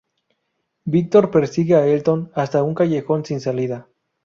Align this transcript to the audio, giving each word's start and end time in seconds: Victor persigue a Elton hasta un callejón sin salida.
Victor 0.85 1.29
persigue 1.29 1.75
a 1.75 1.85
Elton 1.85 2.31
hasta 2.33 2.63
un 2.63 2.73
callejón 2.73 3.23
sin 3.23 3.39
salida. 3.39 3.87